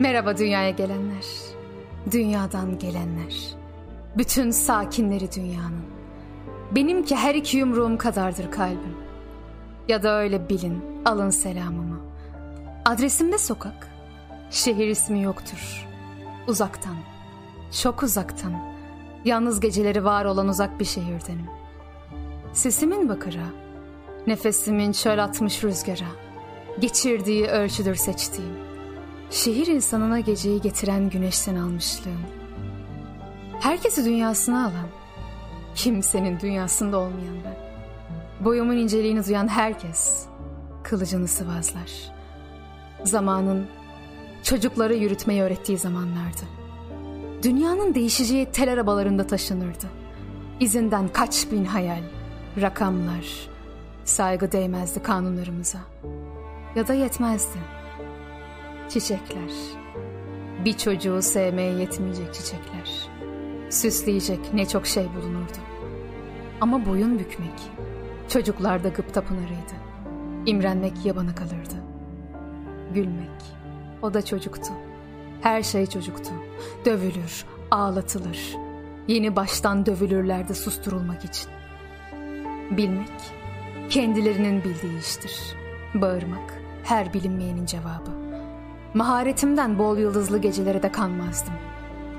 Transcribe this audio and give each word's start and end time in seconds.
Merhaba 0.00 0.36
dünyaya 0.36 0.70
gelenler. 0.70 1.24
Dünyadan 2.12 2.78
gelenler. 2.78 3.34
Bütün 4.16 4.50
sakinleri 4.50 5.32
dünyanın. 5.32 5.84
Benimki 6.70 7.16
her 7.16 7.34
iki 7.34 7.56
yumruğum 7.56 7.98
kadardır 7.98 8.50
kalbim. 8.50 8.96
Ya 9.88 10.02
da 10.02 10.18
öyle 10.18 10.48
bilin, 10.48 10.84
alın 11.04 11.30
selamımı. 11.30 12.00
Adresimde 12.84 13.38
sokak. 13.38 13.88
Şehir 14.50 14.88
ismi 14.88 15.22
yoktur. 15.22 15.86
Uzaktan, 16.46 16.96
çok 17.82 18.02
uzaktan. 18.02 18.74
Yalnız 19.24 19.60
geceleri 19.60 20.04
var 20.04 20.24
olan 20.24 20.48
uzak 20.48 20.80
bir 20.80 20.84
şehirdenim. 20.84 21.50
Sesimin 22.52 23.08
bakıra, 23.08 23.46
nefesimin 24.26 24.92
çöl 24.92 25.24
atmış 25.24 25.64
rüzgara. 25.64 26.08
Geçirdiği 26.80 27.46
ölçüdür 27.46 27.94
seçtiğim. 27.94 28.67
Şehir 29.30 29.66
insanına 29.66 30.20
geceyi 30.20 30.60
getiren 30.60 31.10
güneşten 31.10 31.56
almışlığım. 31.56 32.20
Herkesi 33.60 34.04
dünyasına 34.04 34.60
alan, 34.62 34.88
kimsenin 35.74 36.40
dünyasında 36.40 36.98
olmayan 36.98 37.36
ben. 37.44 37.56
Boyumun 38.44 38.76
inceliğini 38.76 39.26
duyan 39.26 39.48
herkes 39.48 40.26
kılıcını 40.82 41.28
sıvazlar. 41.28 42.12
Zamanın 43.04 43.66
çocukları 44.42 44.94
yürütmeyi 44.94 45.42
öğrettiği 45.42 45.78
zamanlardı. 45.78 46.42
Dünyanın 47.42 47.94
değişeceği 47.94 48.46
tel 48.46 48.72
arabalarında 48.72 49.26
taşınırdı. 49.26 49.86
İzinden 50.60 51.08
kaç 51.08 51.50
bin 51.52 51.64
hayal, 51.64 52.02
rakamlar, 52.60 53.48
saygı 54.04 54.52
değmezdi 54.52 55.02
kanunlarımıza. 55.02 55.78
Ya 56.76 56.88
da 56.88 56.94
yetmezdi. 56.94 57.77
Çiçekler, 58.88 59.50
bir 60.64 60.72
çocuğu 60.72 61.22
sevmeye 61.22 61.72
yetmeyecek 61.72 62.34
çiçekler. 62.34 63.08
Süsleyecek 63.70 64.54
ne 64.54 64.68
çok 64.68 64.86
şey 64.86 65.06
bulunurdu. 65.16 65.58
Ama 66.60 66.86
boyun 66.86 67.18
bükmek, 67.18 67.60
çocuklarda 68.28 68.88
gıpta 68.88 69.20
pınarıydı. 69.20 69.74
İmrenmek 70.46 71.06
yabana 71.06 71.34
kalırdı. 71.34 71.74
Gülmek, 72.94 73.42
o 74.02 74.14
da 74.14 74.24
çocuktu. 74.24 74.72
Her 75.40 75.62
şey 75.62 75.86
çocuktu. 75.86 76.30
Dövülür, 76.84 77.44
ağlatılır. 77.70 78.56
Yeni 79.08 79.36
baştan 79.36 79.86
dövülürlerdi 79.86 80.54
susturulmak 80.54 81.24
için. 81.24 81.50
Bilmek, 82.70 83.10
kendilerinin 83.90 84.64
bildiği 84.64 84.98
iştir. 85.00 85.56
Bağırmak, 85.94 86.62
her 86.84 87.14
bilinmeyenin 87.14 87.66
cevabı. 87.66 88.27
Maharetimden 88.98 89.78
bol 89.78 89.98
yıldızlı 89.98 90.38
gecelere 90.38 90.82
de 90.82 90.92
kanmazdım. 90.92 91.54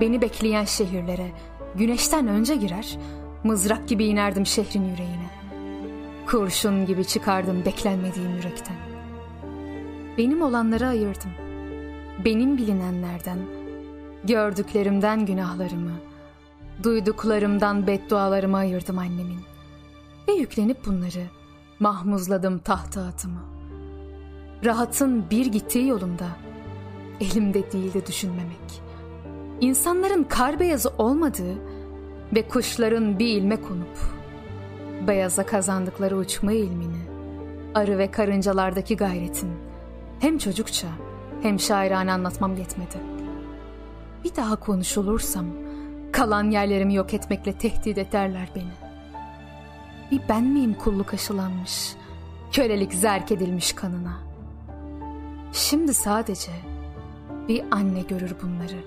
Beni 0.00 0.20
bekleyen 0.20 0.64
şehirlere, 0.64 1.32
güneşten 1.74 2.28
önce 2.28 2.56
girer, 2.56 2.98
mızrak 3.44 3.88
gibi 3.88 4.04
inerdim 4.04 4.46
şehrin 4.46 4.84
yüreğine. 4.84 5.30
Kurşun 6.26 6.86
gibi 6.86 7.04
çıkardım 7.04 7.64
beklenmediğim 7.64 8.36
yürekten. 8.36 8.76
Benim 10.18 10.42
olanları 10.42 10.86
ayırdım. 10.86 11.30
Benim 12.24 12.58
bilinenlerden, 12.58 13.38
gördüklerimden 14.24 15.26
günahlarımı, 15.26 15.94
duyduklarımdan 16.82 17.86
beddualarımı 17.86 18.56
ayırdım 18.56 18.98
annemin. 18.98 19.40
Ve 20.28 20.32
yüklenip 20.32 20.86
bunları 20.86 21.26
mahmuzladım 21.80 22.58
tahta 22.58 23.02
atımı. 23.02 23.40
Rahatın 24.64 25.30
bir 25.30 25.46
gittiği 25.46 25.86
yolunda 25.86 26.26
elimde 27.20 27.72
değildi 27.72 28.06
düşünmemek. 28.06 28.82
İnsanların 29.60 30.24
kar 30.24 30.60
beyazı 30.60 30.92
olmadığı 30.98 31.54
ve 32.34 32.48
kuşların 32.48 33.18
bir 33.18 33.26
ilme 33.26 33.56
konup 33.56 33.98
beyaza 35.06 35.46
kazandıkları 35.46 36.16
uçma 36.16 36.52
ilmini, 36.52 37.02
arı 37.74 37.98
ve 37.98 38.10
karıncalardaki 38.10 38.96
gayretin 38.96 39.50
hem 40.20 40.38
çocukça 40.38 40.88
hem 41.42 41.60
şairane 41.60 42.12
anlatmam 42.12 42.56
yetmedi. 42.56 42.96
Bir 44.24 44.36
daha 44.36 44.56
konuşulursam 44.56 45.46
kalan 46.12 46.50
yerlerimi 46.50 46.94
yok 46.94 47.14
etmekle 47.14 47.52
tehdit 47.52 47.98
ederler 47.98 48.48
beni. 48.56 48.72
Bir 50.10 50.20
ben 50.28 50.44
miyim 50.44 50.74
kulluk 50.74 51.14
aşılanmış, 51.14 51.92
kölelik 52.52 52.94
zerk 52.94 53.32
edilmiş 53.32 53.72
kanına? 53.72 54.18
Şimdi 55.52 55.94
sadece 55.94 56.52
bir 57.48 57.64
anne 57.70 58.00
görür 58.00 58.34
bunları. 58.42 58.78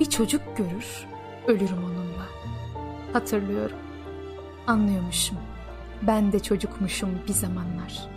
Bir 0.00 0.04
çocuk 0.04 0.56
görür, 0.56 1.06
ölürüm 1.46 1.84
onunla. 1.84 2.26
Hatırlıyorum, 3.12 3.78
anlıyormuşum. 4.66 5.38
Ben 6.02 6.32
de 6.32 6.40
çocukmuşum 6.40 7.10
bir 7.28 7.32
zamanlar.'' 7.32 8.15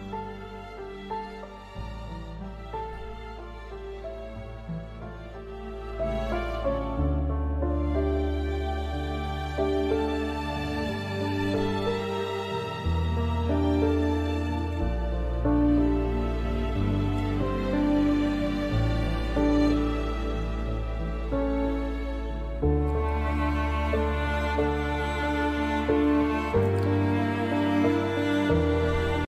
嗯。 26.51 26.88